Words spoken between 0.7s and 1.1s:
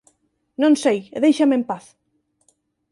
sei